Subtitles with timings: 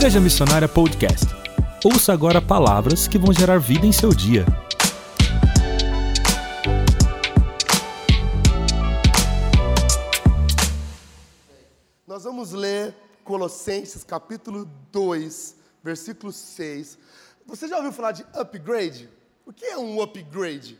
[0.00, 1.26] Igreja Missionária Podcast.
[1.84, 4.46] Ouça agora palavras que vão gerar vida em seu dia.
[12.06, 16.98] Nós vamos ler Colossenses capítulo 2, versículo 6.
[17.44, 19.06] Você já ouviu falar de upgrade?
[19.44, 20.78] O que é um upgrade?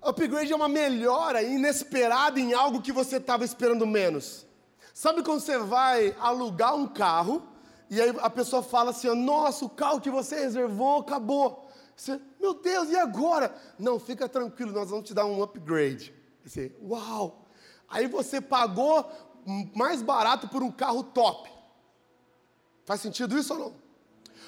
[0.00, 4.46] Upgrade é uma melhora inesperada em algo que você estava esperando menos.
[4.94, 7.47] Sabe quando você vai alugar um carro
[7.90, 11.70] e aí a pessoa fala assim: Nossa, o carro que você reservou acabou.
[11.96, 13.54] Você, meu Deus, e agora?
[13.78, 16.14] Não, fica tranquilo, nós vamos te dar um upgrade.
[16.44, 17.46] Você, uau!
[17.88, 19.10] Aí você pagou
[19.74, 21.50] mais barato por um carro top.
[22.84, 23.74] Faz sentido isso ou não?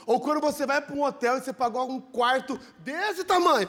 [0.06, 3.68] Ou quando você vai para um hotel e você pagou um quarto desse tamanho.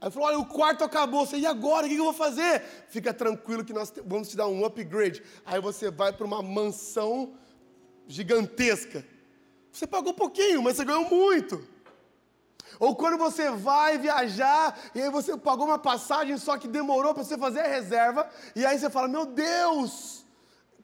[0.00, 1.26] Aí falou: olha, o quarto acabou.
[1.26, 1.86] Você, e agora?
[1.86, 2.62] O que eu vou fazer?
[2.88, 5.22] Fica tranquilo que nós vamos te dar um upgrade.
[5.44, 7.34] Aí você vai para uma mansão
[8.10, 9.04] gigantesca.
[9.72, 11.66] Você pagou pouquinho, mas você ganhou muito.
[12.78, 17.24] Ou quando você vai viajar e aí você pagou uma passagem, só que demorou para
[17.24, 20.24] você fazer a reserva, e aí você fala: Meu Deus,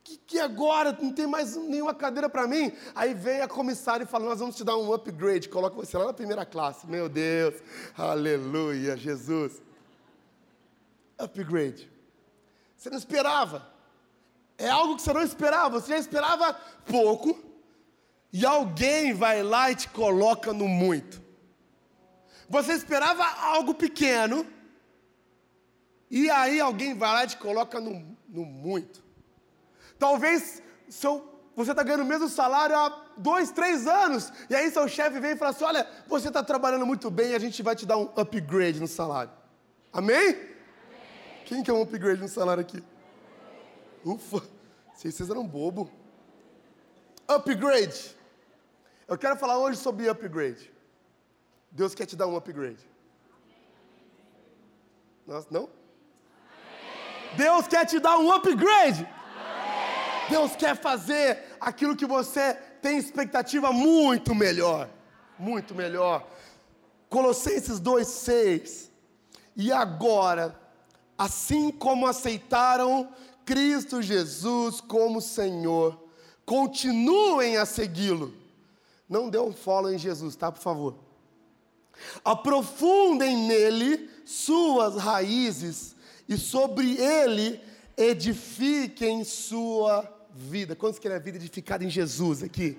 [0.07, 2.73] que, que agora não tem mais nenhuma cadeira para mim?
[2.95, 6.07] Aí vem a comissária e fala: Nós vamos te dar um upgrade, coloca você lá
[6.07, 6.87] na primeira classe.
[6.87, 7.55] Meu Deus,
[7.99, 9.61] aleluia, Jesus.
[11.19, 11.91] Upgrade.
[12.77, 13.76] Você não esperava.
[14.59, 16.55] É algo que você não esperava, você já esperava
[16.87, 17.39] pouco,
[18.33, 21.23] e alguém vai lá e te coloca no muito.
[22.49, 24.47] Você esperava algo pequeno,
[26.11, 29.05] e aí alguém vai lá e te coloca no, no muito.
[29.99, 34.89] Talvez seu, você está ganhando o mesmo salário há dois, três anos, e aí seu
[34.89, 37.85] chefe vem e fala assim: Olha, você está trabalhando muito bem, a gente vai te
[37.85, 39.33] dar um upgrade no salário.
[39.93, 40.29] Amém?
[40.29, 40.39] Amém.
[41.45, 42.83] Quem quer um upgrade no salário aqui?
[44.07, 44.41] Ufa,
[44.95, 45.91] vocês eram bobo.
[47.27, 48.15] Upgrade.
[49.09, 50.73] Eu quero falar hoje sobre upgrade.
[51.73, 52.89] Deus quer te dar um upgrade.
[55.27, 55.69] Nossa, não?
[57.37, 59.09] Deus quer te dar um upgrade.
[60.31, 64.89] Deus quer fazer aquilo que você tem expectativa muito melhor.
[65.37, 66.25] Muito melhor.
[67.11, 68.89] Colossenses 2,6.
[69.57, 70.57] E agora,
[71.19, 73.13] assim como aceitaram
[73.47, 75.99] Cristo Jesus como Senhor,
[76.45, 78.35] continuem a segui-lo.
[79.09, 80.51] Não dê um follow em Jesus, tá?
[80.51, 80.97] Por favor.
[82.25, 85.95] Aprofundem nele suas raízes
[86.29, 87.61] e sobre ele
[87.97, 90.05] edifiquem sua
[90.35, 90.75] vida.
[90.75, 92.77] Quantos querem a vida edificada em Jesus aqui?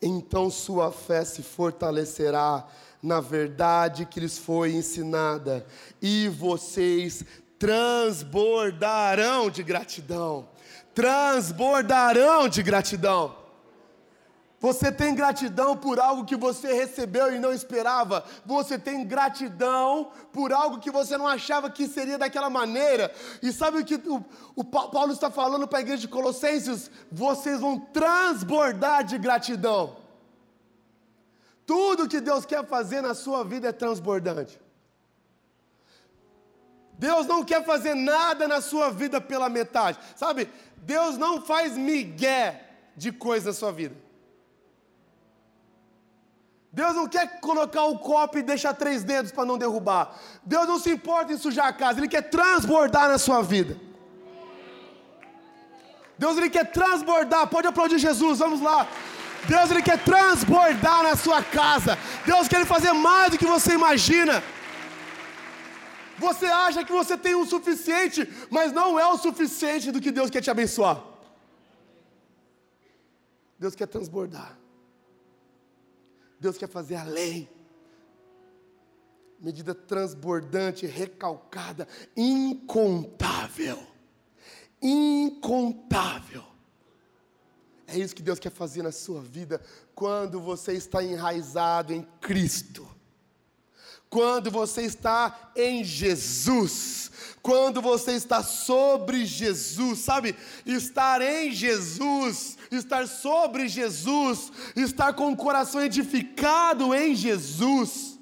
[0.00, 2.66] Então sua fé se fortalecerá
[3.02, 5.66] na verdade que lhes foi ensinada,
[6.02, 7.24] e vocês
[7.60, 10.48] transbordarão de gratidão.
[10.94, 13.36] Transbordarão de gratidão.
[14.58, 18.24] Você tem gratidão por algo que você recebeu e não esperava.
[18.46, 23.12] Você tem gratidão por algo que você não achava que seria daquela maneira.
[23.42, 24.24] E sabe o que o,
[24.56, 26.90] o Paulo está falando para a igreja de Colossenses?
[27.12, 29.96] Vocês vão transbordar de gratidão.
[31.66, 34.58] Tudo que Deus quer fazer na sua vida é transbordante.
[37.00, 39.98] Deus não quer fazer nada na sua vida pela metade.
[40.14, 40.50] Sabe?
[40.76, 42.62] Deus não faz migué
[42.94, 43.96] de coisa na sua vida.
[46.70, 50.14] Deus não quer colocar o copo e deixar três dedos para não derrubar.
[50.44, 53.80] Deus não se importa em sujar a casa, Ele quer transbordar na sua vida.
[56.18, 58.86] Deus Ele quer transbordar, pode aplaudir Jesus, vamos lá.
[59.48, 61.96] Deus Ele quer transbordar na sua casa.
[62.26, 64.42] Deus quer fazer mais do que você imagina.
[66.20, 70.30] Você acha que você tem o suficiente, mas não é o suficiente do que Deus
[70.30, 71.02] quer te abençoar.
[73.58, 74.58] Deus quer transbordar.
[76.38, 77.48] Deus quer fazer além.
[79.38, 83.78] Medida transbordante, recalcada, incontável.
[84.82, 86.44] Incontável.
[87.86, 89.60] É isso que Deus quer fazer na sua vida
[89.94, 92.89] quando você está enraizado em Cristo.
[94.10, 100.36] Quando você está em Jesus, quando você está sobre Jesus, sabe?
[100.66, 108.18] Estar em Jesus, estar sobre Jesus, estar com o coração edificado em Jesus,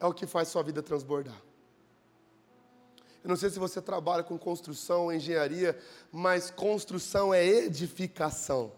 [0.00, 1.40] é o que faz sua vida transbordar.
[3.22, 5.78] Eu não sei se você trabalha com construção, engenharia,
[6.10, 8.72] mas construção é edificação.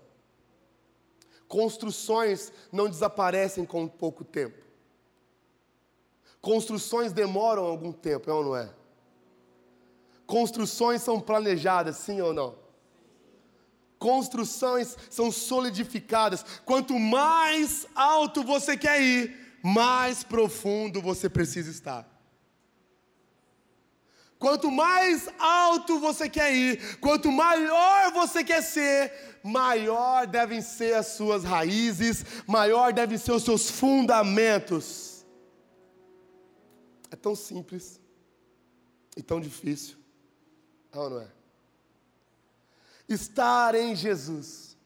[1.49, 4.70] Construções não desaparecem com pouco tempo.
[6.41, 8.71] Construções demoram algum tempo, é ou não é?
[10.27, 12.61] Construções são planejadas, sim ou não?
[14.01, 16.45] construções são solidificadas.
[16.65, 22.09] Quanto mais alto você quer ir, mais profundo você precisa estar.
[24.39, 31.09] Quanto mais alto você quer ir, quanto maior você quer ser, maior devem ser as
[31.09, 35.10] suas raízes, maior devem ser os seus fundamentos.
[37.11, 38.01] É tão simples
[39.17, 39.99] e tão difícil.
[40.93, 41.29] Não, não é?
[43.09, 44.77] Estar em Jesus,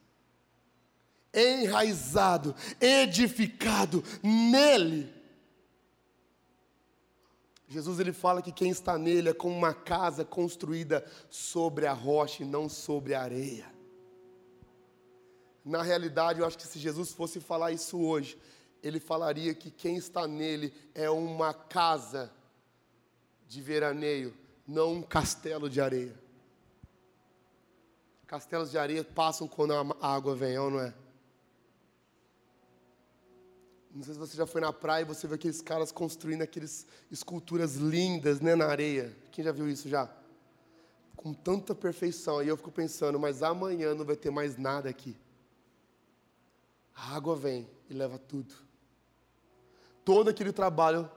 [1.32, 5.12] enraizado, edificado nele.
[7.68, 12.42] Jesus ele fala que quem está nele é como uma casa construída sobre a rocha
[12.42, 13.74] e não sobre a areia.
[15.64, 18.38] Na realidade, eu acho que se Jesus fosse falar isso hoje,
[18.84, 22.30] ele falaria que quem está nele é uma casa
[23.48, 24.36] de veraneio,
[24.66, 26.14] não um castelo de areia.
[28.26, 30.94] Castelos de areia passam quando a água vem, ou não é?
[33.94, 36.86] Não sei se você já foi na praia e você vê aqueles caras construindo aquelas
[37.10, 39.16] esculturas lindas né, na areia.
[39.30, 40.14] Quem já viu isso já?
[41.16, 42.42] Com tanta perfeição.
[42.42, 45.16] E eu fico pensando, mas amanhã não vai ter mais nada aqui.
[46.92, 48.64] A água vem e leva tudo.
[50.04, 51.10] Todo aquele trabalho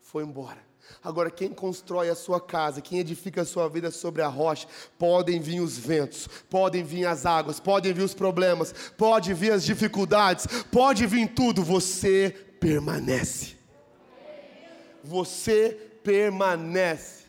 [0.00, 0.70] foi embora.
[1.02, 4.66] Agora, quem constrói a sua casa, quem edifica a sua vida sobre a rocha,
[4.98, 9.64] podem vir os ventos, podem vir as águas, podem vir os problemas, pode vir as
[9.64, 13.56] dificuldades, pode vir tudo, você permanece.
[15.02, 15.70] Você
[16.02, 17.20] permanece.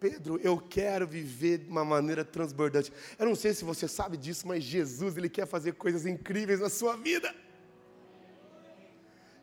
[0.00, 2.90] Pedro, eu quero viver de uma maneira transbordante.
[3.18, 6.70] Eu não sei se você sabe disso, mas Jesus, ele quer fazer coisas incríveis na
[6.70, 7.34] sua vida.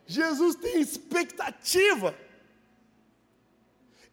[0.08, 2.14] Jesus tem expectativa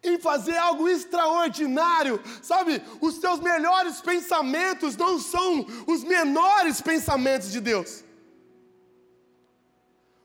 [0.02, 2.82] em fazer algo extraordinário, sabe?
[3.00, 8.04] Os seus melhores pensamentos não são os menores pensamentos de Deus.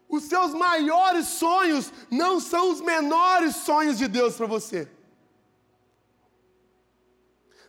[0.10, 4.90] Os seus maiores sonhos não são os menores sonhos de Deus para você.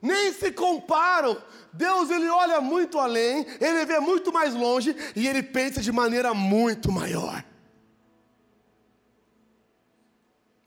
[0.03, 1.41] Nem se comparam.
[1.73, 6.35] Deus ele olha muito além, ele vê muito mais longe e ele pensa de maneira
[6.35, 7.45] muito maior.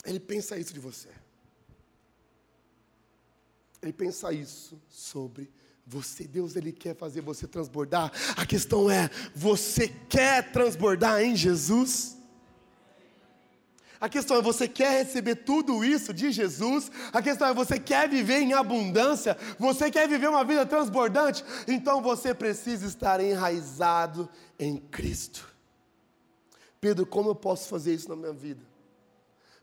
[0.05, 1.09] Ele pensa isso de você.
[3.81, 5.51] Ele pensa isso sobre
[5.85, 6.25] você.
[6.25, 8.11] Deus ele quer fazer você transbordar.
[8.35, 12.17] A questão é: você quer transbordar em Jesus?
[13.99, 16.91] A questão é: você quer receber tudo isso de Jesus?
[17.13, 19.37] A questão é: você quer viver em abundância?
[19.59, 21.43] Você quer viver uma vida transbordante?
[21.67, 25.53] Então você precisa estar enraizado em Cristo.
[26.81, 28.74] Pedro, como eu posso fazer isso na minha vida?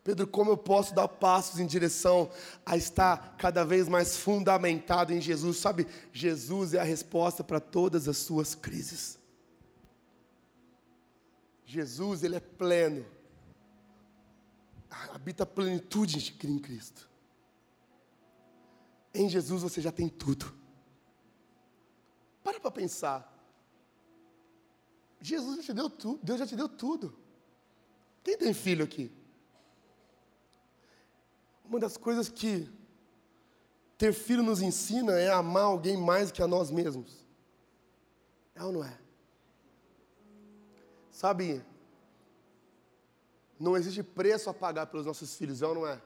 [0.04, 2.28] Pedro, como eu posso dar passos em direção
[2.66, 5.58] a estar cada vez mais fundamentado em Jesus?
[5.58, 9.19] Sabe, Jesus é a resposta para todas as suas crises.
[11.64, 13.06] Jesus, ele é pleno.
[15.14, 17.08] Habita a plenitude em Cristo.
[19.14, 20.52] Em Jesus você já tem tudo.
[22.43, 23.28] Para para pensar.
[25.20, 27.16] Jesus já te deu tudo, Deus já te deu tudo.
[28.25, 29.22] Quem tem filho aqui?
[31.64, 32.69] Uma das coisas que
[33.97, 37.25] ter filho nos ensina é amar alguém mais que a nós mesmos.
[38.54, 38.99] É ou não é?
[41.11, 41.64] Sabe,
[43.59, 46.02] não existe preço a pagar pelos nossos filhos, é ou não é?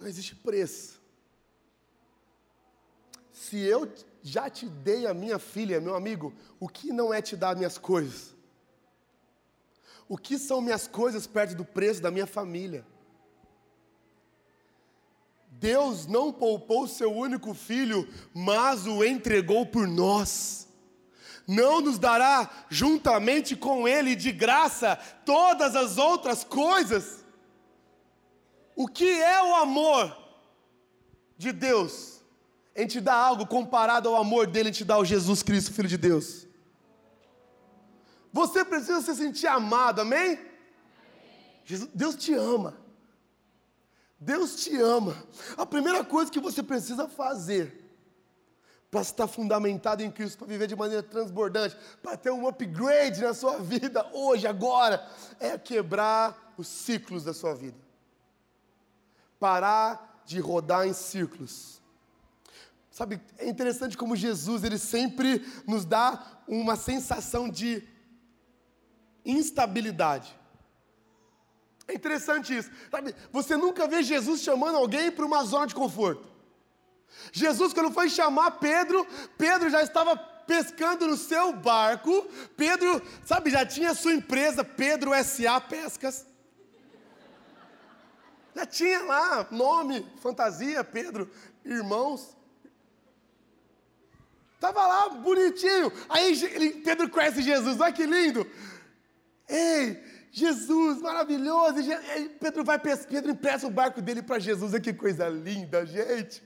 [0.00, 1.00] Não existe preço.
[3.32, 7.36] Se eu já te dei a minha filha, meu amigo, o que não é te
[7.36, 8.34] dar minhas coisas?
[10.12, 12.84] O que são minhas coisas perto do preço da minha família?
[15.52, 20.68] Deus não poupou seu único filho, mas o entregou por nós.
[21.48, 27.24] Não nos dará juntamente com ele de graça todas as outras coisas?
[28.76, 30.14] O que é o amor
[31.38, 32.20] de Deus?
[32.76, 35.88] Em te dar algo comparado ao amor dele em te dar o Jesus Cristo, Filho
[35.88, 36.51] de Deus.
[38.32, 40.38] Você precisa se sentir amado, amém?
[41.64, 42.76] Jesus, Deus te ama.
[44.18, 45.16] Deus te ama.
[45.56, 47.80] A primeira coisa que você precisa fazer
[48.90, 53.34] para estar fundamentado em Cristo, para viver de maneira transbordante, para ter um upgrade na
[53.34, 55.06] sua vida hoje, agora,
[55.40, 57.78] é quebrar os ciclos da sua vida.
[59.40, 61.80] Parar de rodar em círculos.
[62.90, 67.82] Sabe, é interessante como Jesus, ele sempre nos dá uma sensação de
[69.24, 70.36] instabilidade.
[71.86, 72.70] É interessante isso.
[72.90, 73.14] Sabe?
[73.30, 76.30] Você nunca vê Jesus chamando alguém para uma zona de conforto.
[77.32, 82.26] Jesus, quando foi chamar Pedro, Pedro já estava pescando no seu barco.
[82.56, 86.26] Pedro, sabe, já tinha sua empresa, Pedro SA Pescas.
[88.54, 91.30] Já tinha lá nome, fantasia, Pedro,
[91.64, 92.36] irmãos.
[94.54, 95.90] Estava lá bonitinho.
[96.08, 98.46] Aí Pedro conhece Jesus, olha que lindo.
[99.52, 101.78] Ei, Jesus, maravilhoso.
[101.80, 104.72] E Pedro vai Pedro empresta o barco dele para Jesus.
[104.80, 106.42] Que coisa linda, gente.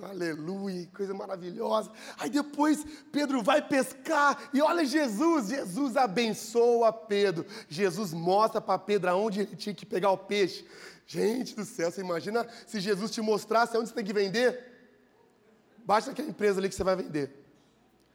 [0.00, 1.90] Aleluia, coisa maravilhosa.
[2.18, 7.44] Aí depois Pedro vai pescar e olha Jesus, Jesus abençoa Pedro.
[7.68, 10.64] Jesus mostra para Pedro aonde ele tinha que pegar o peixe.
[11.04, 14.62] Gente do céu, você imagina se Jesus te mostrasse aonde você tem que vender?
[15.84, 17.34] Baixa aquela empresa ali que você vai vender.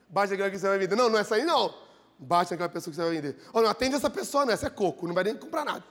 [0.08, 0.96] Baixa aquela que você vai vender.
[0.96, 1.83] Não, não é essa aí não.
[2.24, 3.38] Baixa aquela pessoa que você vai vender.
[3.52, 4.54] Oh, não atende essa pessoa, não.
[4.54, 5.84] Essa é coco, não vai nem comprar nada.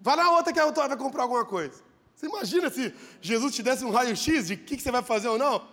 [0.00, 1.82] Vai na outra que a outra vai comprar alguma coisa.
[2.16, 5.28] Você imagina se Jesus te desse um raio-x de o que, que, você vai fazer
[5.28, 5.66] ou não?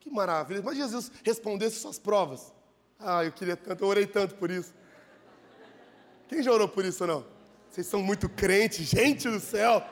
[0.00, 0.62] Que maravilha.
[0.62, 2.52] Mas Jesus respondesse suas provas.
[2.98, 4.74] Ah, eu queria tanto, eu orei tanto por isso.
[6.28, 7.26] Quem já orou por isso ou não?
[7.70, 9.84] Vocês são muito crentes, gente do céu.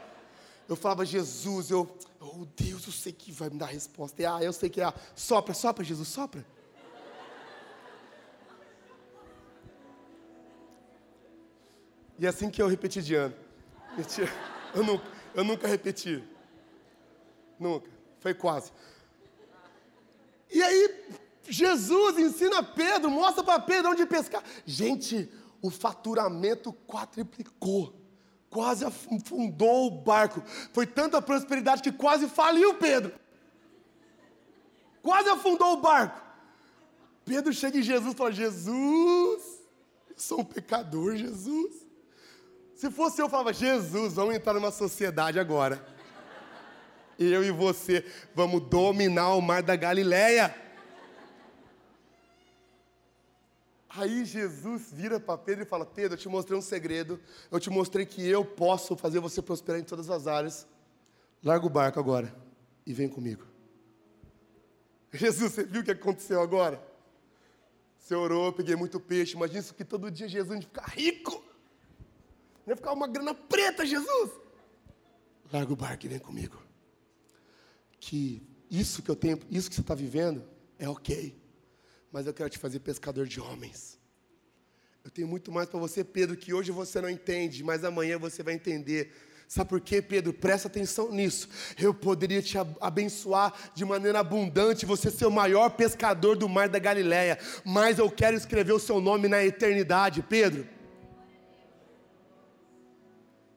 [0.69, 4.23] Eu falava, Jesus, eu, oh Deus, eu sei que vai me dar a resposta.
[4.23, 4.85] E, ah, eu sei que é.
[4.85, 6.47] Ah, sopra, sopra, Jesus, sopra.
[12.21, 13.35] E é assim que eu repeti de ano.
[14.73, 16.23] Eu nunca, eu nunca repeti.
[17.59, 17.91] Nunca.
[18.21, 18.71] Foi quase.
[20.53, 21.05] E aí,
[21.49, 24.45] Jesus ensina Pedro, mostra para Pedro onde pescar.
[24.65, 25.29] Gente,
[25.61, 27.99] o faturamento quadriplicou
[28.51, 30.43] quase afundou o barco.
[30.73, 33.15] Foi tanta prosperidade que quase faliu Pedro.
[35.01, 36.21] Quase afundou o barco.
[37.25, 39.63] Pedro chega em Jesus e fala: Jesus,
[40.11, 41.90] eu sou um pecador, Jesus.
[42.81, 45.87] Se fosse eu, eu falava: Jesus, vamos entrar numa sociedade agora.
[47.19, 48.03] Eu e você
[48.35, 50.55] vamos dominar o mar da Galileia.
[53.87, 57.21] Aí Jesus vira para Pedro e fala: Pedro, eu te mostrei um segredo.
[57.51, 60.67] Eu te mostrei que eu posso fazer você prosperar em todas as áreas.
[61.45, 62.35] Larga o barco agora
[62.87, 63.45] e vem comigo.
[65.13, 66.83] Jesus, você viu o que aconteceu agora?
[67.99, 69.35] Você orou, eu peguei muito peixe.
[69.37, 71.50] Imagina isso que todo dia Jesus ficar rico.
[72.67, 74.31] Ia ficar uma grana preta, Jesus.
[75.53, 76.63] Larga o barco e vem comigo.
[77.99, 80.45] Que isso que eu tenho, isso que você está vivendo
[80.79, 81.41] é ok
[82.13, 83.99] mas eu quero te fazer pescador de homens.
[85.05, 88.43] Eu tenho muito mais para você, Pedro, que hoje você não entende, mas amanhã você
[88.43, 89.13] vai entender.
[89.49, 90.33] Sabe por quê, Pedro?
[90.33, 91.49] Presta atenção nisso.
[91.79, 96.79] Eu poderia te abençoar de maneira abundante, você ser o maior pescador do mar da
[96.79, 100.67] Galileia, mas eu quero escrever o seu nome na eternidade, Pedro.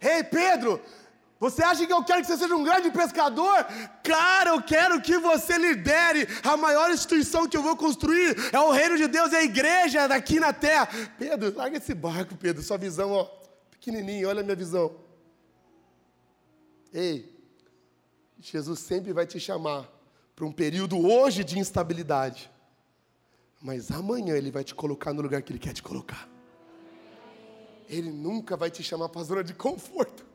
[0.04, 0.82] Ei, Pedro,
[1.40, 3.66] você acha que eu quero que você seja um grande pescador?
[4.04, 8.36] Cara, eu quero que você lidere a maior instituição que eu vou construir.
[8.54, 10.88] É o reino de Deus, é a igreja daqui na terra.
[11.18, 12.64] Pedro, larga esse barco, Pedro.
[12.64, 13.26] Sua visão, ó,
[13.72, 14.96] pequenininho, olha a minha visão.
[16.94, 17.34] Ei,
[18.40, 19.90] Jesus sempre vai te chamar
[20.36, 22.50] para um período hoje de instabilidade.
[23.62, 26.33] Mas amanhã Ele vai te colocar no lugar que Ele quer te colocar.
[27.88, 30.26] Ele nunca vai te chamar para a zona de conforto.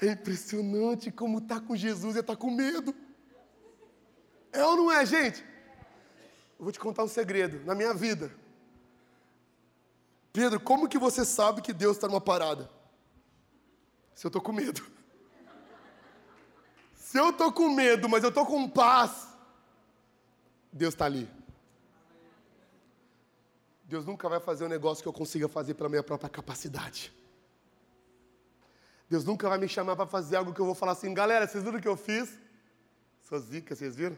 [0.00, 2.94] É impressionante como está com Jesus e está com medo.
[4.52, 5.44] É ou não é, gente?
[6.58, 8.32] Eu vou te contar um segredo na minha vida.
[10.32, 12.70] Pedro, como que você sabe que Deus está numa parada?
[14.14, 14.84] Se eu estou com medo.
[16.94, 19.26] Se eu estou com medo, mas eu estou com paz,
[20.72, 21.28] Deus está ali.
[23.90, 27.12] Deus nunca vai fazer um negócio que eu consiga fazer pela minha própria capacidade.
[29.08, 31.64] Deus nunca vai me chamar para fazer algo que eu vou falar assim, galera, vocês
[31.64, 32.38] viram o que eu fiz?
[33.28, 34.16] Sou zica, vocês viram?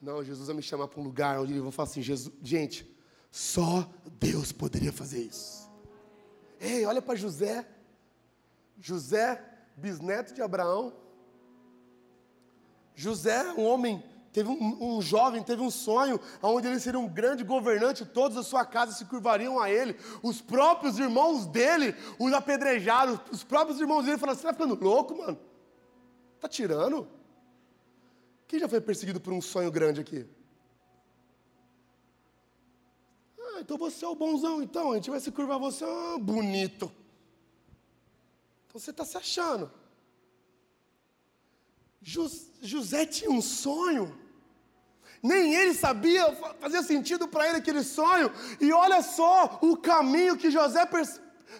[0.00, 2.88] Não, Jesus vai me chamar para um lugar onde eu vou falar assim, Jesus, gente,
[3.28, 3.90] só
[4.20, 5.68] Deus poderia fazer isso.
[6.60, 7.66] Ei, olha para José.
[8.80, 9.44] José,
[9.76, 10.92] bisneto de Abraão.
[12.94, 14.00] José, um homem
[14.32, 18.42] Teve um, um, jovem, teve um sonho, onde ele seria um grande governante, todos a
[18.42, 19.96] sua casa se curvariam a ele.
[20.22, 25.16] Os próprios irmãos dele os apedrejaram, os próprios irmãos dele falaram: Você está ficando louco,
[25.16, 25.38] mano?
[26.36, 27.08] Está tirando?
[28.46, 30.26] Quem já foi perseguido por um sonho grande aqui?
[33.38, 36.92] Ah, então você é o bonzão, então, a gente vai se curvar você, ah, bonito.
[38.66, 39.70] Então você está se achando.
[42.00, 44.16] José tinha um sonho.
[45.22, 48.30] Nem ele sabia, fazia sentido para ele aquele sonho.
[48.60, 50.86] E olha só o caminho que José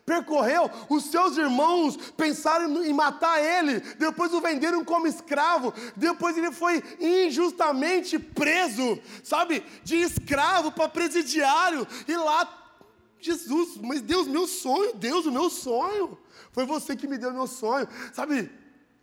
[0.04, 6.52] percorreu, os seus irmãos pensaram em matar ele, depois o venderam como escravo, depois ele
[6.52, 12.72] foi injustamente preso, sabe, de escravo para presidiário, e lá,
[13.18, 16.18] Jesus, mas Deus, meu sonho, Deus, o meu sonho,
[16.52, 18.50] foi você que me deu meu sonho, sabe,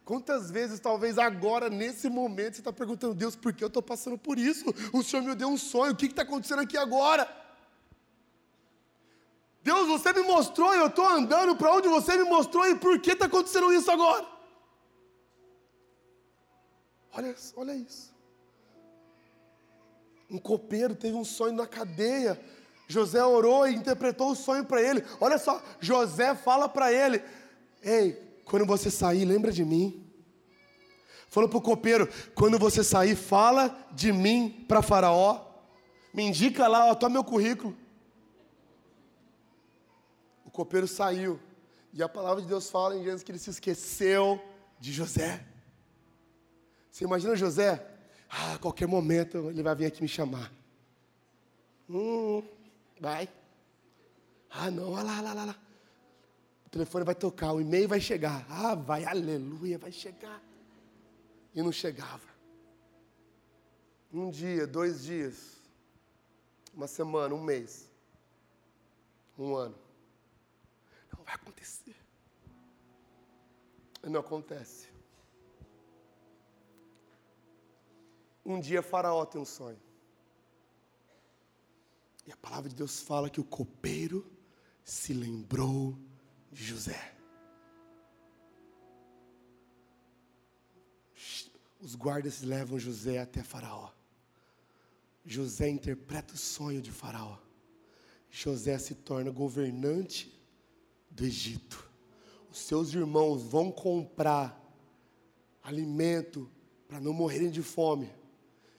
[0.06, 4.20] Quantas vezes, talvez agora, nesse momento, você está perguntando, Deus, por que eu estou passando
[4.20, 4.64] por isso?
[4.94, 7.28] O Senhor me deu um sonho, o que está acontecendo aqui agora?
[9.64, 13.00] Deus, você me mostrou e eu estou andando para onde você me mostrou e por
[13.00, 14.24] que está acontecendo isso agora?
[17.12, 18.14] Olha, olha isso.
[20.30, 22.40] Um copeiro teve um sonho na cadeia.
[22.88, 25.04] José orou e interpretou o sonho para ele.
[25.20, 27.24] Olha só, José fala para ele:
[27.82, 30.06] Ei, quando você sair, lembra de mim.
[31.28, 35.44] Falou para o copeiro: quando você sair, fala de mim para Faraó.
[36.14, 37.76] Me indica lá, ó, toma meu currículo
[40.56, 41.40] copeiro saiu.
[41.94, 44.42] E a palavra de Deus fala em Gênesis que ele se esqueceu
[44.80, 45.46] de José.
[46.90, 47.86] Você imagina José?
[48.30, 50.52] Ah, a qualquer momento ele vai vir aqui me chamar.
[51.90, 52.44] Hum,
[53.00, 53.30] vai.
[54.50, 55.65] Ah, não, olha lá, olha lá, olha lá.
[56.76, 58.46] Telefone vai tocar, o e-mail vai chegar.
[58.50, 60.44] Ah, vai, aleluia, vai chegar.
[61.54, 62.28] E não chegava.
[64.12, 65.56] Um dia, dois dias,
[66.74, 67.90] uma semana, um mês,
[69.40, 69.78] um ano
[71.24, 71.96] vai acontecer.
[74.04, 74.90] Não acontece.
[78.46, 79.80] Um dia Faraó tem um sonho.
[82.28, 84.30] E a palavra de Deus fala que o copeiro
[84.84, 85.98] se lembrou
[86.64, 87.14] José.
[91.80, 93.92] Os guardas levam José até Faraó.
[95.26, 97.38] José interpreta o sonho de Faraó.
[98.30, 100.32] José se torna governante
[101.10, 101.90] do Egito.
[102.50, 104.62] Os seus irmãos vão comprar
[105.62, 106.50] alimento
[106.88, 108.10] para não morrerem de fome.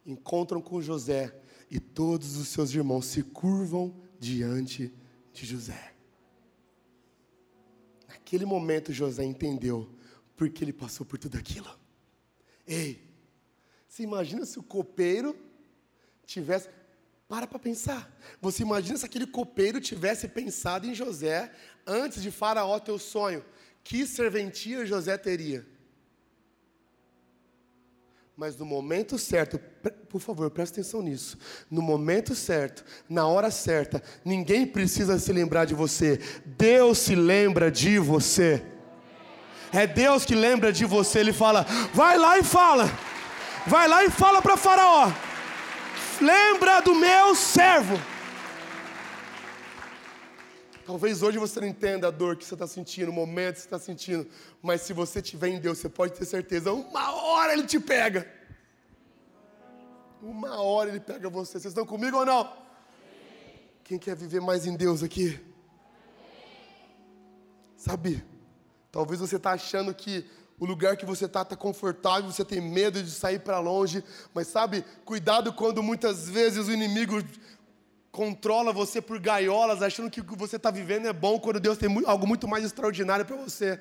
[0.04, 1.38] Encontram com José
[1.70, 4.92] e todos os seus irmãos se curvam diante
[5.32, 5.95] de José.
[8.26, 9.88] Naquele momento, José entendeu
[10.34, 11.70] porque ele passou por tudo aquilo.
[12.66, 13.00] Ei,
[13.86, 15.38] você imagina se o copeiro
[16.26, 16.68] tivesse.
[17.28, 18.12] Para para pensar.
[18.40, 21.52] Você imagina se aquele copeiro tivesse pensado em José
[21.86, 23.44] antes de Faraó ter o sonho.
[23.84, 25.64] Que serventia José teria?
[28.36, 29.58] Mas no momento certo,
[30.08, 31.38] por favor, presta atenção nisso.
[31.70, 36.20] No momento certo, na hora certa, ninguém precisa se lembrar de você.
[36.44, 38.62] Deus se lembra de você.
[39.72, 41.20] É Deus que lembra de você.
[41.20, 42.90] Ele fala: vai lá e fala.
[43.66, 45.10] Vai lá e fala para Faraó
[46.20, 47.98] lembra do meu servo.
[50.86, 53.66] Talvez hoje você não entenda a dor que você está sentindo, o momento que você
[53.66, 54.24] está sentindo,
[54.62, 58.32] mas se você tiver em Deus, você pode ter certeza, uma hora Ele te pega.
[60.22, 61.58] Uma hora Ele pega você.
[61.58, 62.56] Vocês estão comigo ou não?
[63.82, 65.40] Quem quer viver mais em Deus aqui?
[67.76, 68.24] Sabe,
[68.92, 70.24] talvez você está achando que
[70.58, 74.46] o lugar que você está está confortável, você tem medo de sair para longe, mas
[74.46, 77.22] sabe, cuidado quando muitas vezes o inimigo
[78.16, 81.76] controla você por gaiolas, achando que o que você está vivendo é bom, quando Deus
[81.76, 83.78] tem algo muito mais extraordinário para você.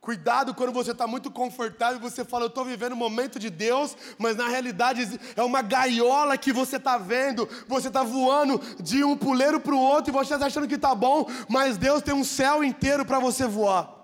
[0.00, 3.48] Cuidado quando você está muito confortável e você fala, eu estou vivendo um momento de
[3.48, 9.04] Deus, mas na realidade é uma gaiola que você está vendo, você está voando de
[9.04, 12.12] um puleiro para o outro e você está achando que está bom, mas Deus tem
[12.12, 13.99] um céu inteiro para você voar.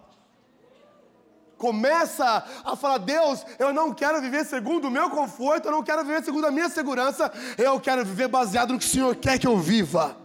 [1.56, 6.04] Começa a falar, Deus, eu não quero viver segundo o meu conforto, eu não quero
[6.04, 9.46] viver segundo a minha segurança, eu quero viver baseado no que o Senhor quer que
[9.46, 10.16] eu viva.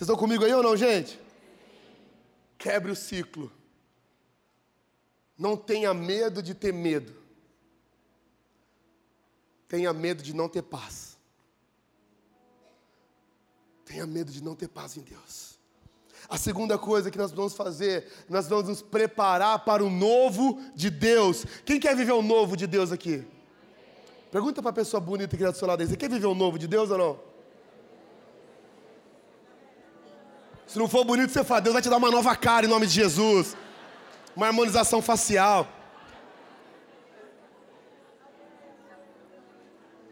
[0.00, 1.20] Vocês estão comigo aí ou não, gente?
[2.58, 3.52] Quebre o ciclo.
[5.38, 7.14] Não tenha medo de ter medo.
[9.68, 11.16] Tenha medo de não ter paz.
[13.84, 15.59] Tenha medo de não ter paz em Deus.
[16.30, 20.88] A segunda coisa que nós vamos fazer, nós vamos nos preparar para o novo de
[20.88, 21.44] Deus.
[21.64, 23.26] Quem quer viver o novo de Deus aqui?
[24.30, 26.34] Pergunta para a pessoa bonita que está do seu lado aí: você quer viver o
[26.34, 27.18] novo de Deus ou não?
[30.68, 32.86] Se não for bonito, você fala, Deus vai te dar uma nova cara em nome
[32.86, 33.56] de Jesus.
[34.36, 35.66] Uma harmonização facial.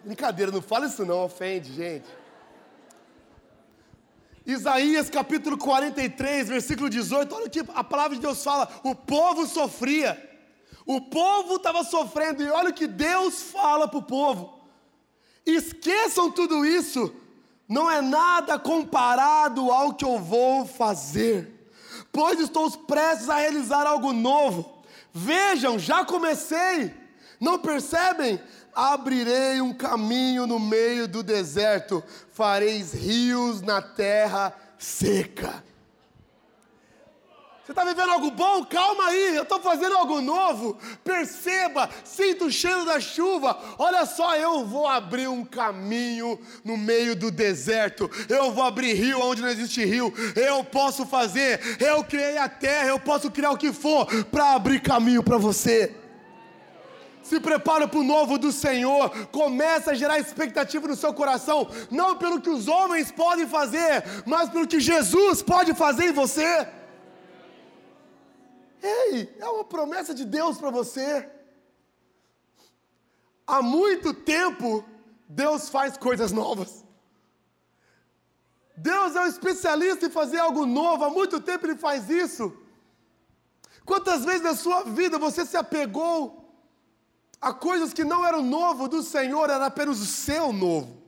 [0.04, 2.08] Brincadeira, não fala isso não, ofende, gente.
[4.48, 9.46] Isaías capítulo 43, versículo 18, olha o que a palavra de Deus fala: o povo
[9.46, 10.16] sofria,
[10.86, 14.58] o povo estava sofrendo, e olha o que Deus fala para o povo:
[15.44, 17.14] esqueçam tudo isso,
[17.68, 21.70] não é nada comparado ao que eu vou fazer,
[22.10, 24.82] pois estou prestes a realizar algo novo.
[25.12, 26.94] Vejam, já comecei,
[27.40, 28.40] não percebem?
[28.74, 35.64] Abrirei um caminho no meio do deserto, fareis rios na terra seca.
[37.68, 38.64] Você está vivendo algo bom?
[38.64, 40.78] Calma aí, eu estou fazendo algo novo.
[41.04, 43.58] Perceba, sinta o cheiro da chuva.
[43.78, 48.10] Olha só, eu vou abrir um caminho no meio do deserto.
[48.26, 50.10] Eu vou abrir rio onde não existe rio.
[50.34, 51.60] Eu posso fazer.
[51.78, 55.94] Eu criei a terra, eu posso criar o que for para abrir caminho para você.
[57.28, 59.04] Se prepara para o novo do Senhor.
[59.40, 64.48] Começa a gerar expectativa no seu coração, não pelo que os homens podem fazer, mas
[64.48, 66.50] pelo que Jesus pode fazer em você.
[68.82, 71.28] Ei, é uma promessa de Deus para você.
[73.46, 74.84] Há muito tempo,
[75.28, 76.82] Deus faz coisas novas.
[78.74, 82.56] Deus é um especialista em fazer algo novo, há muito tempo Ele faz isso.
[83.84, 86.47] Quantas vezes na sua vida você se apegou
[87.40, 91.02] a coisas que não eram novo do Senhor, era apenas o seu novo?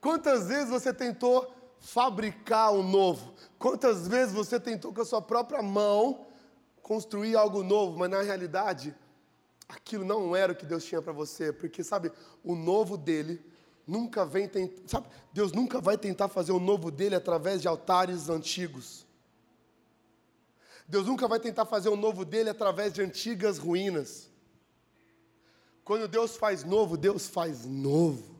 [0.00, 3.34] Quantas vezes você tentou fabricar o novo?
[3.58, 6.26] Quantas vezes você tentou com a sua própria mão
[6.82, 8.94] construir algo novo, mas na realidade
[9.68, 12.12] aquilo não era o que Deus tinha para você, porque sabe,
[12.44, 13.44] o novo dele
[13.86, 18.28] nunca vem tentar, sabe, Deus nunca vai tentar fazer o novo dele através de altares
[18.28, 19.05] antigos.
[20.88, 24.30] Deus nunca vai tentar fazer o novo dele através de antigas ruínas.
[25.84, 28.36] Quando Deus faz novo, Deus faz novo.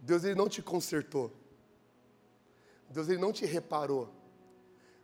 [0.00, 1.32] Deus ele não te consertou.
[2.88, 4.12] Deus ele não te reparou.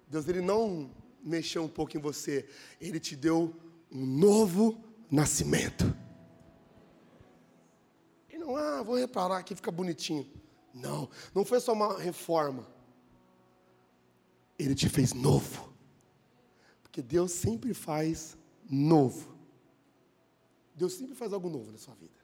[0.09, 0.91] Deus ele não
[1.23, 2.49] mexeu um pouco em você.
[2.81, 3.55] Ele te deu
[3.91, 5.85] um novo nascimento.
[8.31, 10.27] E não, ah, vou reparar aqui, fica bonitinho.
[10.73, 12.76] Não, não foi só uma reforma.
[14.59, 15.73] Ele te fez novo.
[16.83, 18.37] Porque Deus sempre faz
[18.71, 19.37] novo.
[20.75, 22.15] Deus sempre faz algo novo na sua vida.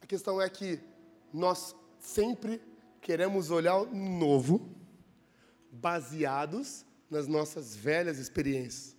[0.00, 0.80] A questão é que
[1.32, 2.60] nós sempre
[3.00, 4.70] queremos olhar o novo,
[5.70, 8.96] baseados nas nossas velhas experiências.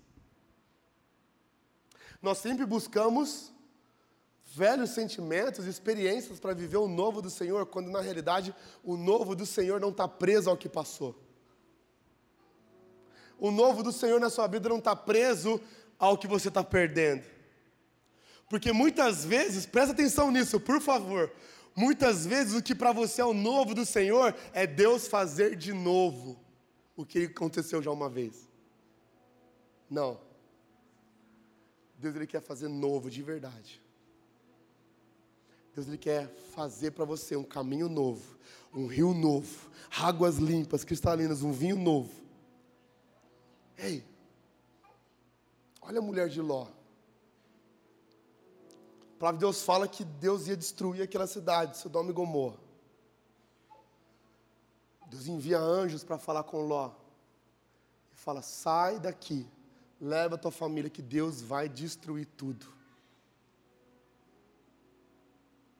[2.22, 3.54] Nós sempre buscamos
[4.46, 9.46] velhos sentimentos, experiências para viver o novo do Senhor, quando na realidade o novo do
[9.46, 11.23] Senhor não está preso ao que passou.
[13.39, 15.60] O novo do Senhor na sua vida não está preso
[16.00, 17.24] ao que você está perdendo.
[18.50, 21.32] Porque muitas vezes, presta atenção nisso, por favor,
[21.76, 25.74] Muitas vezes o que para você é o novo do Senhor é Deus fazer de
[25.74, 26.39] novo
[26.96, 28.48] o que aconteceu já uma vez.
[29.89, 30.19] Não.
[31.98, 33.82] Deus ele quer fazer novo de verdade.
[35.74, 38.38] Deus ele quer fazer para você um caminho novo,
[38.72, 42.12] um rio novo, águas limpas, cristalinas, um vinho novo.
[43.84, 44.04] Ei,
[45.82, 46.67] olha a mulher de Ló
[49.24, 52.58] palavra de Deus fala que Deus ia destruir aquela cidade, Sodoma e Gomorra.
[55.08, 56.91] Deus envia anjos para falar com Ló.
[58.12, 59.48] E fala: sai daqui,
[60.02, 62.67] leva a tua família, que Deus vai destruir tudo.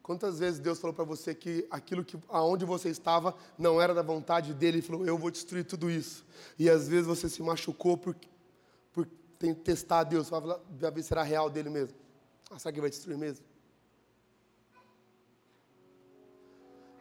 [0.04, 4.02] Quantas vezes Deus falou para você que aquilo que aonde você estava não era da
[4.02, 6.26] vontade dele, e falou: "Eu vou destruir tudo isso".
[6.58, 8.14] E às vezes você se machucou por
[8.92, 9.06] por
[9.64, 11.96] testar Deus, para ver se era real dele mesmo.
[12.50, 13.44] Ah, será que vai destruir mesmo?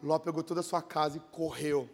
[0.02, 1.89] Ló pegou toda a sua casa e correu.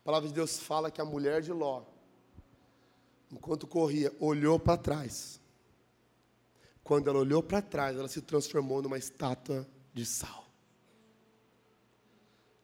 [0.00, 1.84] A palavra de Deus fala que a mulher de Ló,
[3.30, 5.37] enquanto corria, olhou para trás.
[6.88, 10.46] Quando ela olhou para trás, ela se transformou numa estátua de sal.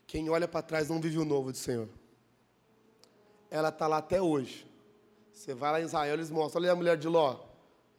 [0.06, 1.90] Quem olha para trás não vive o novo do Senhor.
[3.50, 4.66] Ela está lá até hoje.
[5.30, 6.62] Você vai lá em Israel, eles mostram.
[6.62, 7.38] Olha a mulher de Ló.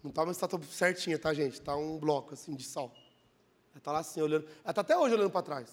[0.02, 1.54] Não está uma estátua certinha, tá, gente?
[1.54, 2.92] Está um bloco assim de sal.
[3.70, 4.48] Ela está lá assim, olhando.
[4.64, 5.70] Ela está até hoje olhando para trás.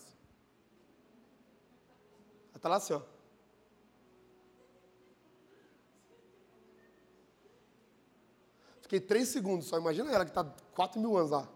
[2.50, 3.00] Ela está lá assim, ó.
[8.92, 9.78] Fiquei três segundos só.
[9.78, 11.48] Imagina ela que está quatro mil anos lá.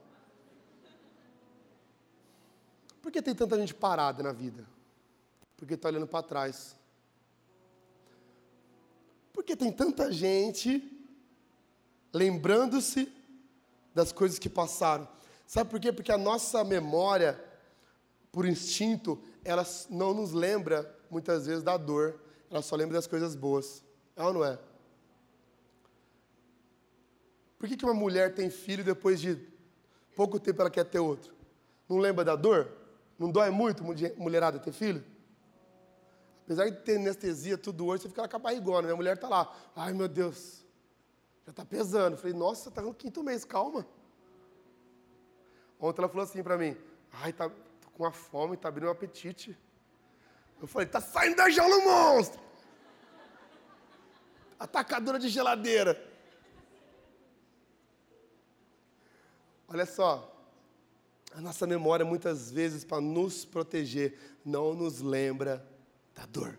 [3.03, 4.66] Por que tem tanta gente parada na vida?
[5.55, 6.75] Porque está olhando para trás.
[9.35, 10.83] Por que tem tanta gente
[12.11, 13.12] lembrando-se
[13.94, 15.07] das coisas que passaram.
[15.46, 15.92] Sabe por quê?
[15.92, 17.38] Porque a nossa memória,
[18.33, 22.18] por instinto, ela não nos lembra muitas vezes da dor,
[22.51, 23.85] ela só lembra das coisas boas.
[24.16, 24.59] É ou não é?
[27.59, 29.37] Por que, que uma mulher tem filho depois de
[30.16, 31.35] pouco tempo ela quer ter outro.
[31.87, 32.73] Não lembra da dor?
[33.19, 33.85] Não dói muito
[34.16, 35.05] mulherada ter filho?
[36.45, 38.83] Apesar de ter anestesia tudo hoje, você fica com a barrigona.
[38.83, 39.55] Minha mulher está lá.
[39.75, 40.64] Ai, meu Deus.
[41.45, 42.16] Já está pesando.
[42.16, 43.87] Falei, nossa, está no quinto mês, calma.
[45.79, 46.77] Ontem ela falou assim para mim.
[47.12, 49.57] Ai, tá, tô com uma fome, tá abrindo um apetite.
[50.61, 52.40] Eu falei, tá saindo da jaula o monstro.
[54.59, 56.01] Atacadora de geladeira.
[59.68, 60.33] Olha só,
[61.33, 65.66] a nossa memória muitas vezes para nos proteger não nos lembra
[66.14, 66.59] da dor.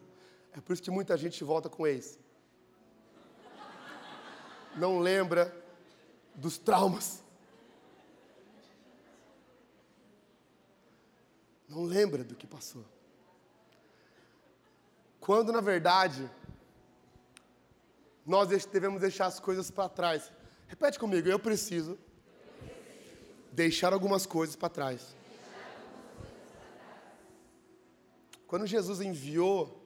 [0.52, 2.20] É por isso que muita gente volta com ex.
[4.76, 5.56] Não lembra
[6.36, 7.24] dos traumas.
[11.68, 12.86] Não lembra do que passou.
[15.20, 16.30] Quando na verdade
[18.26, 20.32] nós devemos deixar as coisas para trás.
[20.68, 21.98] Repete comigo, eu preciso
[23.58, 25.16] deixar algumas coisas para trás.
[28.46, 29.84] Quando Jesus enviou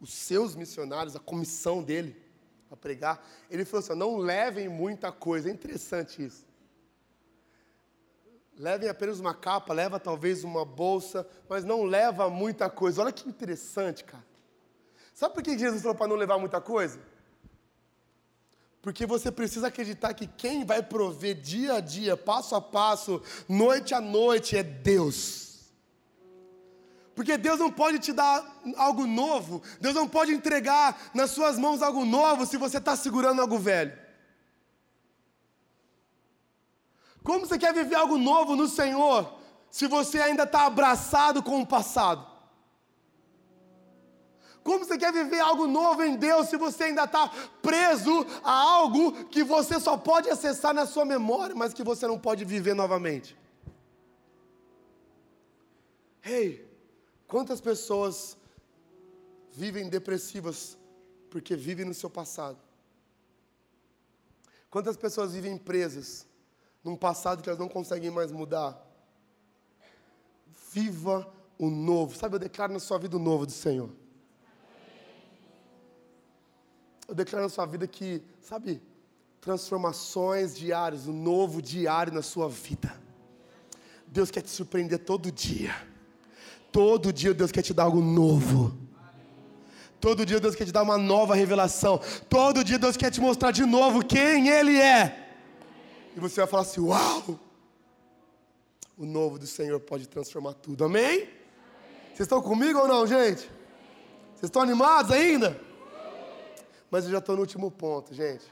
[0.00, 2.20] os seus missionários, a comissão dele,
[2.68, 5.48] a pregar, ele falou assim: não levem muita coisa.
[5.48, 6.44] É interessante isso.
[8.58, 13.00] Levem apenas uma capa, leva talvez uma bolsa, mas não leva muita coisa.
[13.00, 14.26] Olha que interessante, cara.
[15.14, 16.98] Sabe por que Jesus falou para não levar muita coisa?
[18.86, 23.92] Porque você precisa acreditar que quem vai prover dia a dia, passo a passo, noite
[23.92, 25.64] a noite, é Deus.
[27.12, 28.46] Porque Deus não pode te dar
[28.76, 33.40] algo novo, Deus não pode entregar nas suas mãos algo novo se você está segurando
[33.40, 33.92] algo velho.
[37.24, 39.36] Como você quer viver algo novo no Senhor
[39.68, 42.35] se você ainda está abraçado com o passado?
[44.66, 47.28] Como você quer viver algo novo em Deus se você ainda está
[47.62, 52.18] preso a algo que você só pode acessar na sua memória, mas que você não
[52.18, 53.38] pode viver novamente?
[56.24, 56.68] Ei,
[57.28, 58.36] quantas pessoas
[59.52, 60.76] vivem depressivas
[61.30, 62.58] porque vivem no seu passado?
[64.68, 66.26] Quantas pessoas vivem presas
[66.82, 68.84] num passado que elas não conseguem mais mudar?
[70.72, 72.16] Viva o novo.
[72.16, 74.05] Sabe, eu declaro na sua vida o novo do Senhor.
[77.08, 78.82] Eu declaro na sua vida que, sabe,
[79.40, 82.92] transformações diárias, um novo diário na sua vida.
[84.06, 85.74] Deus quer te surpreender todo dia.
[86.72, 88.76] Todo dia Deus quer te dar algo novo.
[90.00, 92.00] Todo dia Deus quer te dar uma nova revelação.
[92.28, 95.34] Todo dia Deus quer te mostrar de novo quem Ele é.
[96.16, 97.40] E você vai falar assim: Uau!
[98.96, 100.84] O novo do Senhor pode transformar tudo.
[100.84, 101.28] Amém?
[102.08, 103.42] Vocês estão comigo ou não, gente?
[104.34, 105.60] Vocês estão animados ainda?
[106.90, 108.44] Mas eu já estou no último ponto, gente.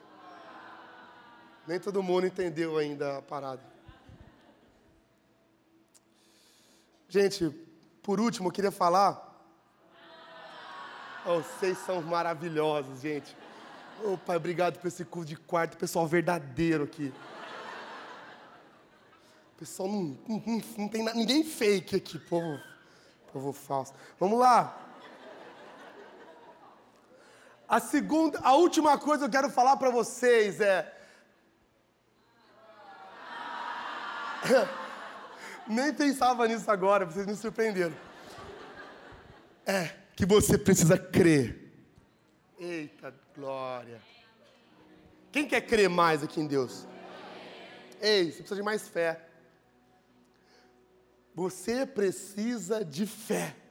[1.66, 3.62] Nem todo mundo entendeu ainda a parada.
[7.08, 7.48] Gente,
[8.02, 9.32] por último, eu queria falar.
[11.24, 13.34] Oh, vocês são maravilhosos, gente.
[14.02, 17.12] Oh, pai, obrigado por esse curso de quarto, pessoal verdadeiro aqui.
[19.56, 22.60] Pessoal, não, não, não tem ninguém fake aqui, povo,
[23.32, 23.94] povo falso.
[24.18, 24.83] Vamos lá.
[27.74, 30.96] A segunda, a última coisa que eu quero falar para vocês é
[35.66, 37.92] Nem pensava nisso agora, vocês me surpreenderam.
[39.66, 41.72] É que você precisa crer.
[42.60, 44.00] Eita glória.
[45.32, 46.86] Quem quer crer mais aqui em Deus?
[48.00, 49.20] Ei, você precisa de mais fé.
[51.34, 53.63] Você precisa de fé.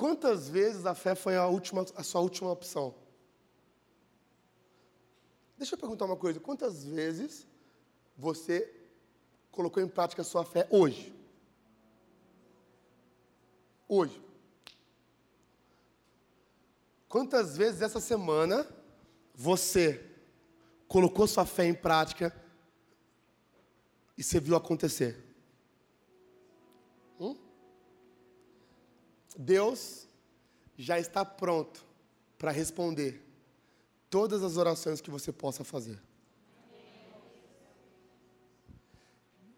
[0.00, 2.94] Quantas vezes a fé foi a, última, a sua última opção?
[5.58, 7.46] Deixa eu perguntar uma coisa: quantas vezes
[8.16, 8.74] você
[9.50, 11.14] colocou em prática a sua fé hoje?
[13.86, 14.18] Hoje.
[17.06, 18.66] Quantas vezes essa semana
[19.34, 20.02] você
[20.88, 22.34] colocou sua fé em prática
[24.16, 25.29] e você viu acontecer?
[29.40, 30.06] Deus
[30.76, 31.82] já está pronto
[32.36, 33.22] para responder
[34.10, 35.98] todas as orações que você possa fazer.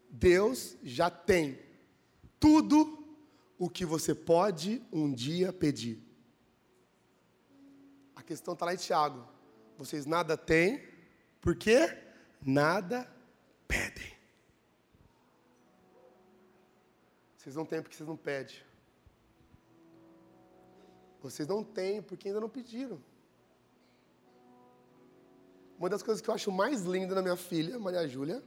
[0.09, 1.59] Deus já tem
[2.39, 3.05] tudo
[3.57, 6.01] o que você pode um dia pedir.
[8.15, 9.27] A questão está lá em Tiago.
[9.77, 10.81] Vocês nada têm,
[11.41, 11.93] porque
[12.41, 13.11] nada
[13.67, 14.13] pedem.
[17.37, 18.55] Vocês não têm porque vocês não pedem.
[21.23, 23.01] Vocês não têm porque ainda não pediram.
[25.79, 28.43] Uma das coisas que eu acho mais linda na minha filha, Maria Júlia,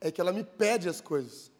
[0.00, 1.52] é que ela me pede as coisas.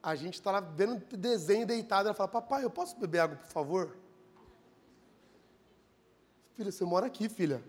[0.00, 3.48] A gente está lá vendo desenho deitado, ela fala, papai, eu posso beber água, por
[3.48, 3.96] favor?
[6.54, 7.62] Filha, você mora aqui, filha.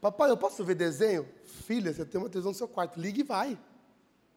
[0.00, 1.28] Papai, eu posso ver desenho?
[1.44, 3.58] Filha, você tem uma televisão no seu quarto, liga e vai.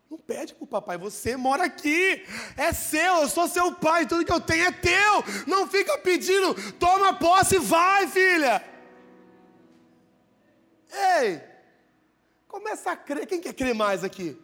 [0.09, 2.25] Não pede para o papai, você mora aqui,
[2.57, 5.23] é seu, eu sou seu pai, tudo que eu tenho é teu.
[5.45, 8.63] Não fica pedindo, toma posse e vai, filha.
[10.91, 11.39] Ei,
[12.47, 14.35] começa a crer, quem quer crer mais aqui?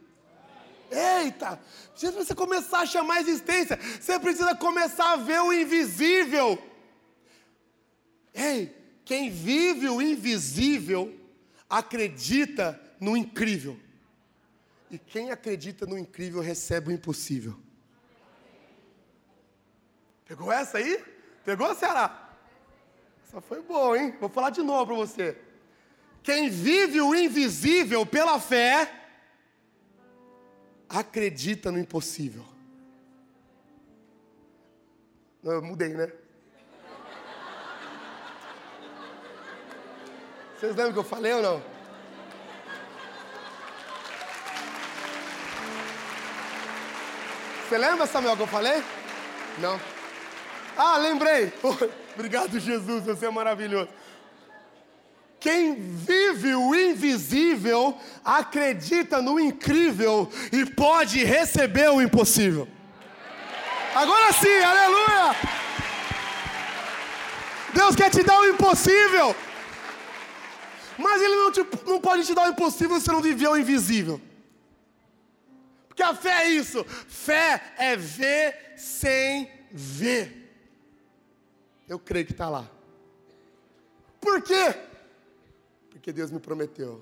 [0.91, 6.61] Eita, precisa você começar a chamar a existência, você precisa começar a ver o invisível.
[8.31, 8.71] Ei,
[9.03, 11.11] quem vive o invisível
[11.67, 13.79] acredita no incrível.
[14.89, 17.57] E quem acredita no incrível recebe o impossível.
[20.25, 21.03] Pegou essa aí?
[21.43, 22.37] Pegou, Ceará?
[23.27, 24.15] Essa foi boa, hein?
[24.19, 25.37] Vou falar de novo para você.
[26.23, 29.05] Quem vive o invisível pela fé,
[30.89, 32.45] acredita no impossível.
[35.43, 36.11] Eu mudei, né?
[40.57, 41.74] Vocês lembram que eu falei ou não?
[47.67, 48.83] Você lembra, Samuel, que eu falei?
[49.57, 49.79] Não.
[50.77, 51.51] Ah, lembrei.
[52.13, 53.89] Obrigado, Jesus, você é maravilhoso.
[55.39, 62.67] Quem vive o invisível acredita no incrível e pode receber o impossível.
[63.95, 65.35] Agora sim, aleluia!
[67.73, 69.35] Deus quer te dar o impossível.
[70.97, 74.21] Mas Ele não, te, não pode te dar o impossível se não viver o invisível.
[75.95, 76.83] Porque a fé é isso.
[76.83, 80.51] Fé é ver sem ver.
[81.87, 82.69] Eu creio que está lá.
[84.19, 84.75] Por quê?
[85.89, 87.01] Porque Deus me prometeu.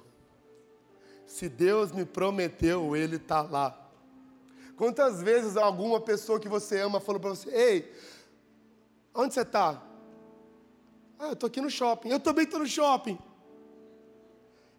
[1.26, 3.76] Se Deus me prometeu, Ele está lá.
[4.78, 7.92] Quantas vezes alguma pessoa que você ama falou para você: Ei,
[9.12, 9.82] onde você está?
[11.18, 12.10] Ah, eu estou aqui no shopping.
[12.10, 13.18] Eu também estou no shopping.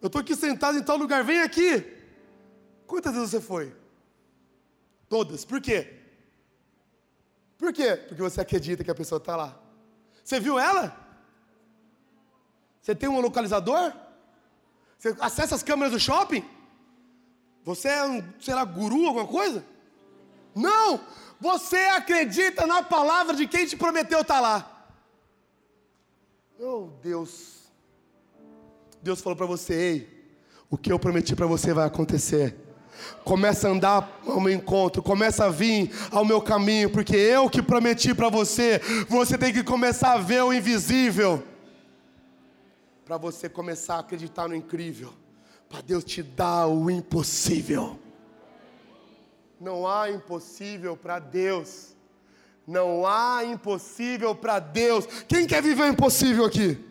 [0.01, 1.85] Eu estou aqui sentado em tal lugar, vem aqui.
[2.87, 3.83] Quantas vezes você foi?
[5.09, 5.45] Todas.
[5.45, 6.01] Por quê?
[7.59, 7.97] Por quê?
[7.97, 9.61] Porque você acredita que a pessoa está lá.
[10.23, 10.97] Você viu ela?
[12.81, 13.93] Você tem um localizador?
[14.99, 16.45] Você acessa as câmeras do shopping?
[17.65, 19.65] Você é um, sei lá, guru, alguma coisa?
[20.55, 21.01] Não!
[21.41, 24.89] Você acredita na palavra de quem te prometeu estar tá lá.
[26.59, 27.65] Oh, Deus.
[29.03, 30.35] Deus falou para você: ei,
[30.71, 32.64] o que eu prometi para você vai acontecer.
[33.25, 37.63] Começa a andar ao meu encontro, começa a vir ao meu caminho, porque eu que
[37.63, 41.43] prometi para você, você tem que começar a ver o invisível,
[43.05, 45.13] para você começar a acreditar no incrível,
[45.69, 47.99] para Deus te dar o impossível.
[49.61, 51.95] Não há impossível para Deus.
[52.67, 55.07] Não há impossível para Deus.
[55.29, 56.83] Quem quer viver o impossível aqui?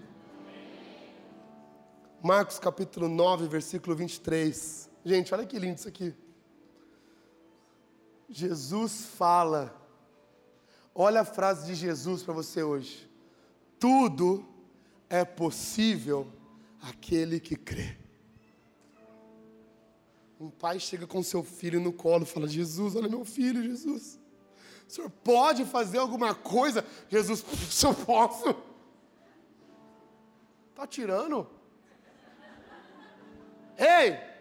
[2.21, 4.89] Marcos capítulo 9, versículo 23.
[5.05, 6.13] Gente, olha que lindo isso aqui.
[8.29, 9.79] Jesus fala.
[10.95, 13.09] Olha a frase de Jesus para você hoje.
[13.79, 14.45] Tudo
[15.09, 16.31] é possível
[16.81, 17.97] aquele que crê.
[20.39, 24.19] Um pai chega com seu filho no colo e fala: Jesus, olha meu filho, Jesus.
[24.87, 26.85] O senhor pode fazer alguma coisa?
[27.09, 27.43] Jesus,
[27.83, 28.55] eu posso.
[30.69, 31.49] Está tirando?
[33.77, 34.32] Ei,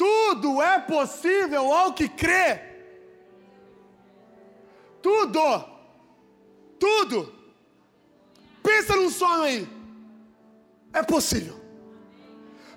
[0.00, 2.58] tudo é possível ao que crê.
[5.02, 5.40] Tudo,
[6.78, 7.34] tudo.
[8.62, 9.68] Pensa num sonho aí.
[10.94, 11.60] É possível.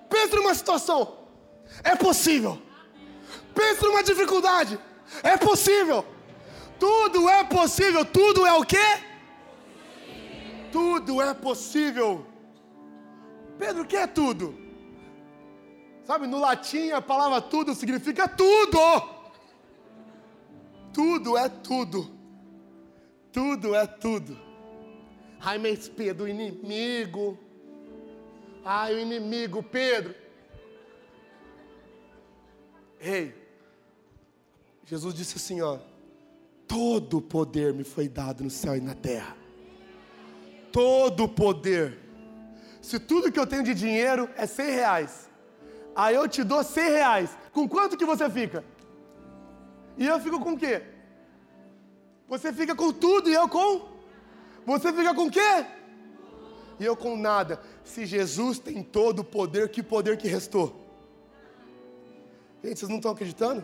[0.10, 1.18] Pensa numa situação.
[1.82, 2.62] É possível.
[3.56, 4.78] Pensa numa dificuldade.
[5.24, 6.06] É possível.
[6.78, 8.04] Tudo é possível.
[8.04, 9.00] Tudo é o quê?
[10.74, 12.28] Tudo é possível.
[13.58, 14.63] Pedro, o que é tudo?
[16.04, 18.80] Sabe, no latim a palavra tudo significa tudo.
[20.92, 22.12] Tudo é tudo.
[23.32, 24.38] Tudo é tudo.
[25.40, 27.38] Ai, mas Pedro, o inimigo.
[28.64, 30.14] Ai, o inimigo, Pedro.
[33.00, 33.34] Ei,
[34.86, 35.80] Jesus disse assim: ó,
[36.68, 39.36] todo poder me foi dado no céu e na terra.
[40.72, 42.00] Todo poder.
[42.82, 45.30] Se tudo que eu tenho de dinheiro é 100 reais,
[45.96, 47.38] Aí eu te dou 100 reais.
[47.52, 48.64] Com quanto que você fica?
[49.98, 50.82] E eu fico com o quê?
[52.28, 53.82] Você fica com tudo e eu com?
[54.66, 55.66] Você fica com o quê?
[56.80, 57.62] E eu com nada.
[57.84, 60.82] Se Jesus tem todo o poder, que poder que restou?
[62.64, 63.64] Gente, vocês não estão acreditando?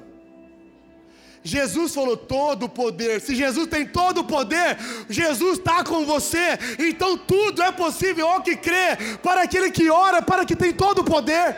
[1.41, 3.21] Jesus falou todo o poder.
[3.21, 4.77] Se Jesus tem todo o poder,
[5.09, 6.59] Jesus está com você.
[6.77, 10.99] Então tudo é possível ao que crê, para aquele que ora, para que tem todo
[10.99, 11.55] o poder.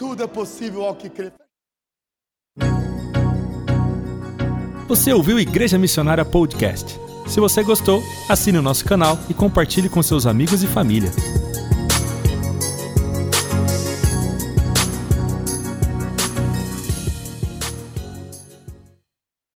[0.00, 1.30] Tudo é possível ao que crê.
[4.88, 6.98] Você ouviu Igreja Missionária Podcast?
[7.28, 11.10] Se você gostou, assine o nosso canal e compartilhe com seus amigos e família.